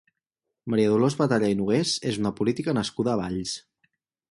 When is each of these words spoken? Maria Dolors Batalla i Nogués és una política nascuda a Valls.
Maria 0.73 0.93
Dolors 0.93 1.17
Batalla 1.19 1.51
i 1.55 1.59
Nogués 1.59 1.93
és 2.13 2.19
una 2.23 2.33
política 2.41 2.77
nascuda 2.81 3.17
a 3.17 3.23
Valls. 3.23 3.57